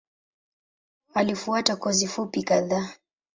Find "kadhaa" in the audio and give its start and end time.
2.43-2.89